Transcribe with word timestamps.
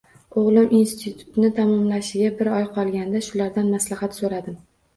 O`g`lim 0.43 0.71
institutni 0.77 1.51
tamomlashiga 1.59 2.33
bir 2.41 2.51
oy 2.55 2.67
qolganida 2.81 3.25
shulardan 3.29 3.73
maslahat 3.79 4.21
so`radim 4.25 4.61